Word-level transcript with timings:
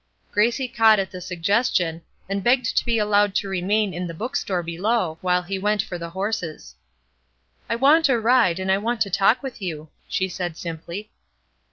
Gracie 0.31 0.67
caught 0.67 0.97
at 0.97 1.11
the 1.11 1.21
suggestion, 1.21 2.01
and 2.27 2.43
begged 2.43 2.75
to 2.75 2.83
be 2.85 2.97
allowed 2.97 3.35
to 3.35 3.47
remain 3.47 3.93
in 3.93 4.07
the 4.07 4.15
bookstore 4.15 4.63
below 4.63 5.19
while 5.21 5.43
he 5.43 5.59
went 5.59 5.83
for 5.83 5.99
the 5.99 6.09
horses. 6.09 6.73
"I 7.69 7.75
want 7.75 8.09
a 8.09 8.19
ride, 8.19 8.57
and 8.57 8.71
I 8.71 8.79
want 8.79 9.01
to 9.01 9.11
talk 9.11 9.43
with 9.43 9.61
you," 9.61 9.89
she 10.07 10.27
said, 10.27 10.57
simply. 10.57 11.11